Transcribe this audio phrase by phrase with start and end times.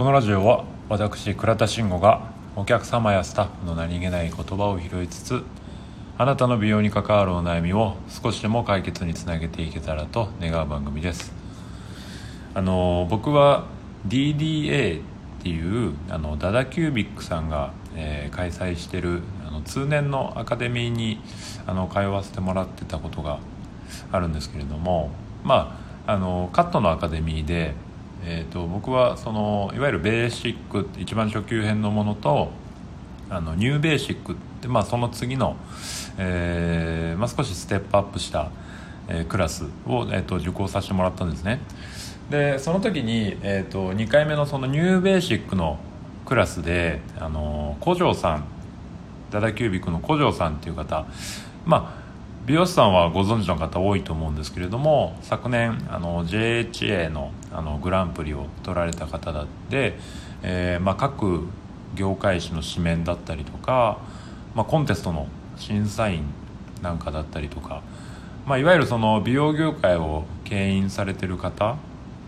[0.00, 5.42] このラジオは私倉田慎吾がお客様やスタッフの何気ない言葉を拾いつつ
[6.16, 11.34] あなたの美容に関わるお悩みを少しでも解決につなげていけたらと願う番組です。
[12.54, 13.66] あの僕は
[14.08, 15.02] DDA っ
[15.42, 21.20] ていうあのダダキュービックさんが、えー、開催してるあの通年のアカデミーに
[21.66, 23.38] あの通わせてもらってたことが
[24.12, 25.10] あるんですけれども
[25.44, 27.74] まああのカットのアカデミーで
[28.24, 32.50] えーと、僕はそのいわゆるベーシック一番初級編のものと
[33.30, 35.56] あのニューベーシックって、まあ、その次の、
[36.18, 38.50] えーまあ、少しステップアップした、
[39.08, 41.60] えー、クラスを、えーと、受講させてもらったんですね。
[42.30, 45.78] でその時に、えーと、2回目のそのニューベーシックの
[46.26, 48.44] クラスであの古城さん
[49.30, 51.06] ダダキュービックの古城さんっていう方
[51.64, 51.99] まあ
[52.50, 59.94] 美容師さんはご存知の方多いと思うんですけれども昨年あの JHA のあのグランプリを取られた方だって、
[60.42, 61.46] えーまあ、各
[61.94, 64.00] 業界誌の紙面だったりとか、
[64.56, 66.24] まあ、コンテストの審査員
[66.82, 67.82] なんかだったりとか、
[68.46, 71.76] まあ、いわゆるその美容業界を牽引されてる方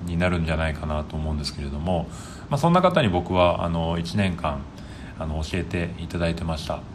[0.06, 2.06] になるんじゃないかなと思うんですけれども、
[2.48, 4.62] まあ、そんな方に僕はあの1年間
[5.18, 6.91] あの教えていただいてました。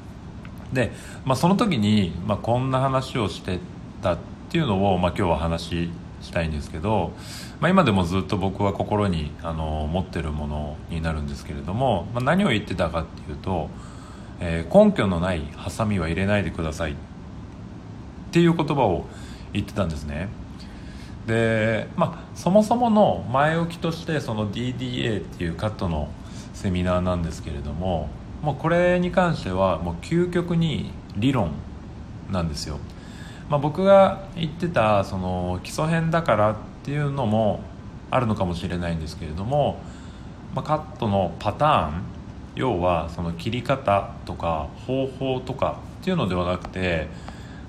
[0.78, 0.92] で、
[1.26, 3.60] まあ、その時に、まあ、こんな話をして
[4.04, 4.18] たっ
[4.50, 5.90] ていうのを、まあ、今日は話
[6.22, 7.14] したいんですけど、
[7.60, 13.70] まあ、今でもずっと僕は心にあの持ってるものになるんですけれども、まあ、何を言ってたかっていうと、
[14.40, 16.96] えー、根拠のないハサミは入れないでくださいっ
[18.32, 19.08] ていう言葉を
[19.54, 20.30] 言ってたんですね。
[21.26, 26.10] で、まあ、そもそもの前置きとしてその DDA っていうカットの
[26.54, 28.10] セミナーなんですけれども
[28.42, 31.52] もうこれに関してはもう究極に理論
[32.32, 32.80] なんですよ、
[33.50, 37.62] まあ、僕が言ってたその基礎編だからっていうのも
[38.12, 39.80] あるのかもしれないんですけれども、
[40.56, 42.04] まあ、カットのパターン
[42.56, 47.08] 要はその切り方とか方法とかっていうのではなくて、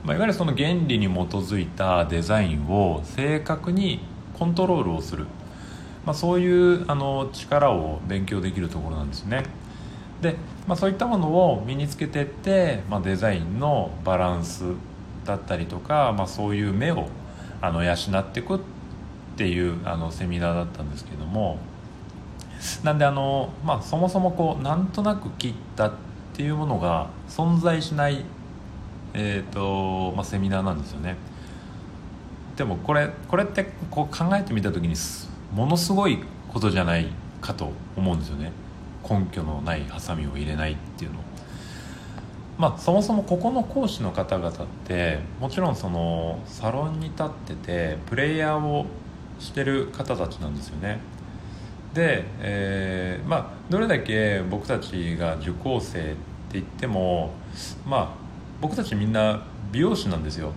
[0.05, 4.01] まあ、いわゆるその原理に基づいたデザインを正確に
[4.39, 5.27] コントロールをする、
[6.07, 9.45] まあ、そういうあの力を勉強できるところなんですね。
[10.23, 10.37] で、
[10.67, 14.65] まあ、そういったものを身につけてって、まあ、デザインのバランス
[15.25, 17.09] だったりとか、まあ、そういう目を
[17.61, 18.61] あの養っていくっ
[19.37, 21.59] ていうあのセミナーだったんですけども。
[22.83, 25.93] なんであの、まあ、そもそもこうなんとなく切ったっ
[26.35, 28.25] ていうものが存在しない、
[29.15, 31.17] えーとまあ、セミナーなんですよね。
[32.57, 34.95] でもこれこれってこう考えてみた時に
[35.55, 36.19] ものすごい
[36.53, 37.07] ことじゃない
[37.41, 38.51] かと思うんですよね。
[39.09, 41.19] 根拠のないハサミを入れないっていうの。
[42.59, 44.53] まあそもそもここの講師の方々っ
[44.85, 48.87] てもちろんそのサロンに立っててプレイヤーを
[49.39, 50.99] してる方たちなんですよね。
[51.95, 56.17] で、えー、まあどれだけ僕たちが受講生って
[56.55, 57.31] 言っても
[57.87, 58.09] まあ
[58.61, 60.53] 僕たちみんな美容師なんですよ、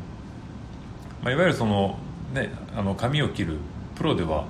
[1.22, 1.97] まあ、いわゆるその
[2.34, 3.57] ねあの髪を切る
[3.96, 4.46] プロでは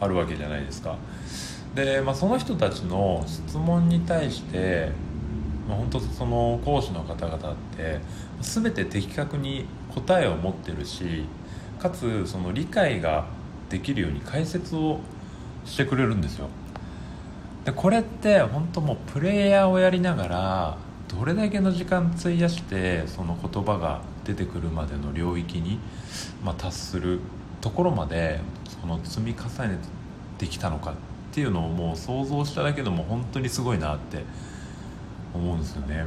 [0.00, 0.96] あるわけじゃないですか。
[1.78, 4.90] で、まあ、その人たちの質問に対して、
[5.68, 8.00] まあ、本当その講師の方々って
[8.40, 11.24] 全て的確に答えを持ってるし
[11.78, 13.28] かつその理解が
[13.70, 14.98] できるように解説を
[15.64, 16.48] してくれるんですよ。
[17.64, 25.78] でこれって本当もうプレイヤーをやりながらどれだけの時間費やしてその言葉が出てくるまでの領域に、
[26.42, 27.20] まあ、達する
[27.60, 28.40] ところまで
[28.80, 29.78] その積み重ね
[30.38, 30.94] てきたのか
[31.38, 34.24] っていうのをもう想像しただけでも本当にすごいなって
[35.32, 36.04] 思うんですよね。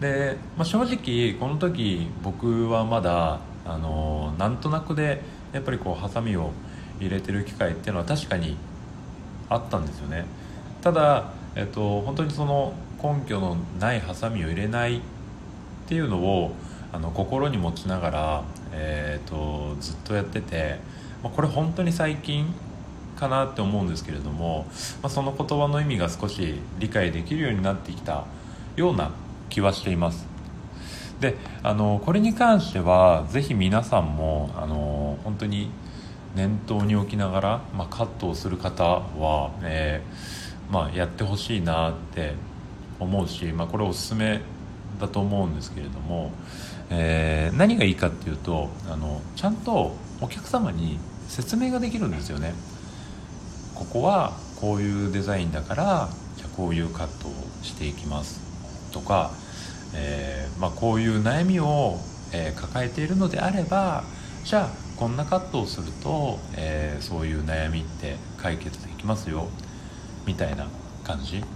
[0.00, 5.22] で、まあ、正直この時僕はまだあのなんとなくで
[5.52, 6.50] やっぱりこうハサミを
[6.98, 8.56] 入れてる機会っていうのは確かに
[9.48, 10.24] あったんですよね。
[10.82, 15.00] ただ、えっと、本当にその根拠のないハサミを入れないっ
[15.86, 16.50] ていうのを
[16.92, 20.80] あの心に持ちながら、えーとずっとやってて、
[21.22, 22.52] まあ、これ本当に最近
[23.20, 24.66] かなって思うんですけれども、
[25.02, 28.24] まあ、その言葉の意味が少し理解できるようになってきた
[28.76, 29.12] ような
[29.50, 30.26] 気はしています。
[31.20, 35.70] であのこれに関しては是非皆さんもあの本当に
[36.34, 42.34] 念頭に置きながら、まあ、カットをする方は、えー、まあ、やってほしいなって
[42.98, 44.40] 思うし、まあ、これおすすめ
[44.98, 46.30] だと思うんですけれども、
[46.88, 52.54] えー、何がいいかっていうとあのちゃんとお客様に説明ができるんですよね。
[53.80, 57.32] ここはこういうデザインだからじゃこういうカットを
[57.62, 58.40] していきます。
[58.92, 59.30] とか、
[59.94, 61.96] えー、まあ、こういう悩みを、
[62.34, 64.04] えー、抱えているのであれば
[64.44, 69.48] じゃあこんなカットをすると、えー、そういう悩みって解決できますよ
[70.26, 70.68] みたいな
[71.04, 71.46] 感じ、ま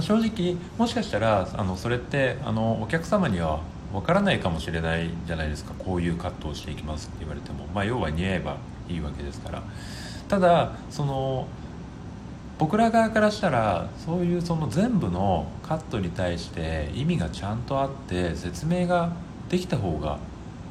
[0.00, 3.60] あ、正直もしかしたらあのそれってあのお客様には
[3.94, 5.72] わからないかもしれないじゃないですか。
[5.78, 8.58] こういうカットをしていきますって言われても、まあ、要は似合えば
[8.88, 9.62] いいわけですから。
[10.28, 11.46] ただその
[12.58, 19.12] 僕ら側からしたらそういうその全部のカットに対して意味がちゃんとあって説明が
[19.48, 20.18] できた方が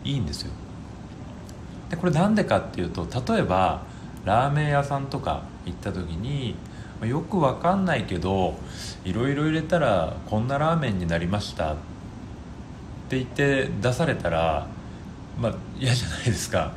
[0.04, 0.52] いいんですよ。
[1.90, 3.84] でこれなんでかっていうと例えば
[4.26, 6.56] ラーメン屋さんとか行った時に
[7.02, 8.56] よくわかんないけど
[9.06, 11.74] いろいろ入れたらこんなラーメンになりました。
[11.74, 11.76] っ
[13.10, 14.68] て言って出されたら
[15.40, 16.74] まあ嫌じゃないですか。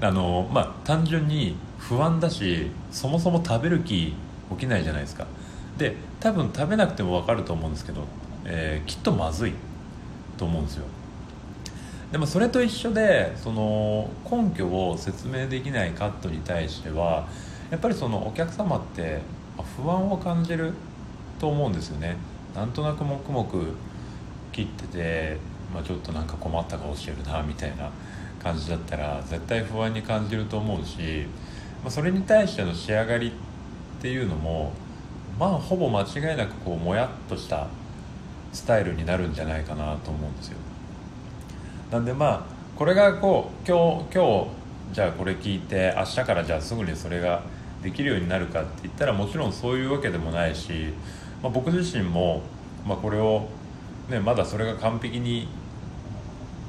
[0.00, 1.56] あのまあ単純に
[1.88, 4.14] 不安だしそもそも食べる気
[4.50, 5.26] 起きないじゃないですか。
[5.76, 8.02] で多分食べなくても分かると思うんですけど、
[8.44, 9.54] えー、きっとまずい
[10.36, 10.84] と思うんですよ。
[12.12, 17.26] でもそれと一緒でその根拠を説明できないカットに対しては
[17.70, 19.20] やっぱりそのお客様って
[19.76, 20.74] 不安を感じる
[21.38, 22.16] と思うんですよね。
[22.54, 23.48] なんとなく黙々
[24.52, 25.38] 切ってて、
[25.74, 27.90] まあ、ちょっとなんか困った顔してるなみたいな
[28.42, 31.26] 感じだったら絶対不安に感じると思うし、
[31.82, 33.32] まあ、それに対しての仕上がりっ
[34.00, 34.72] ていうのも
[35.38, 37.66] まあほぼ間違いなくこうもやっとした
[38.52, 40.58] スタイルになるんじゃないかなと思うんですよ。
[41.90, 42.42] なんでまあ
[42.76, 44.62] これがこう今日今日
[44.92, 47.42] じゃあこれ聞いて明日からじゃあすぐにそれが
[47.82, 50.92] できるようになるかって言ったらもちろんそういうわけでもないし、
[51.42, 52.42] まあ、僕自身も、
[52.86, 53.48] まあ、これを、
[54.08, 55.48] ね、まだそれが完璧に、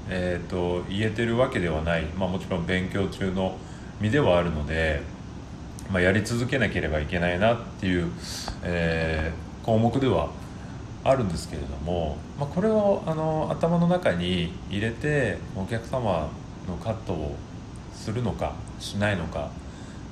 [0.10, 3.56] えーと、言えてるわけではない、まあ、もちろん勉強中の
[4.04, 5.02] 身ではあるので、
[5.90, 8.12] まあ、やり続けなければいけないなっていう、
[8.62, 10.30] えー、項目では
[11.06, 16.30] あるんですけれども、まあ、これをあの頭の中に入れてお客様
[16.68, 17.36] のカットを
[17.94, 19.50] するのかしないのか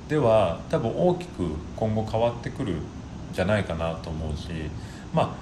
[0.08, 2.82] では多分大きく今後変わってくるん
[3.34, 4.48] じゃないかなと思うし
[5.12, 5.36] ま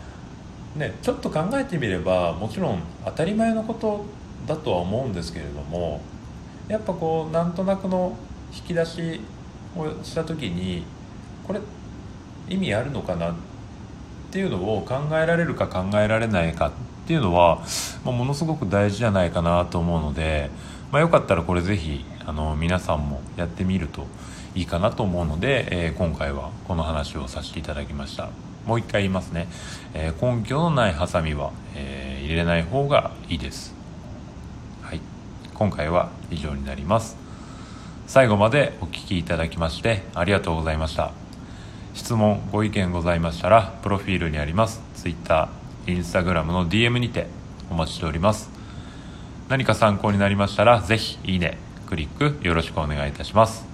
[0.75, 4.05] あねちょっと考えてみればもちろん当たり前のこと
[4.49, 6.01] だとは思うんですけれども
[6.67, 8.17] やっぱこうなんとなくの
[8.55, 9.21] 引き出し
[9.77, 10.85] をした時に
[11.47, 11.61] これ
[12.49, 13.35] 意味あるのかなっ
[14.31, 16.73] ていうのを考えられるか考えられないかっ
[17.07, 17.63] ていうのは、
[18.05, 20.51] まあ、ものすごく大事じゃないかなと思うので、
[20.93, 24.07] まあ、よかったらこれ是非あの皆さんもやってみると
[24.55, 28.31] いいかなと思うので、えー、今回はこの話をさせていただきました。
[28.67, 29.49] もう一回言いますね、
[29.95, 33.75] えー、根拠のないハサミは、えー、入れない方がいいです。
[34.83, 35.01] はい。
[35.55, 37.20] 今回は以上になります。
[38.11, 41.13] 最後までお聴きいただきましてありがとうございました。
[41.95, 45.49] 質問ご意見ございましたらプロフィールにあります Twitter、
[45.87, 47.29] Instagram の DM にて
[47.71, 48.51] お待ちしております。
[49.49, 53.65] 何か参考になりましたら是非いいねクリックよろしくお願いいたします。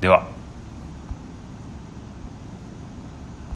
[0.00, 0.33] では。